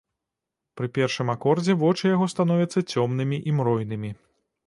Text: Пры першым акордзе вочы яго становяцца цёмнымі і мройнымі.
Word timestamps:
Пры 0.79 0.87
першым 0.97 1.27
акордзе 1.33 1.75
вочы 1.83 2.05
яго 2.15 2.29
становяцца 2.35 2.85
цёмнымі 2.95 3.37
і 3.51 3.55
мройнымі. 3.59 4.11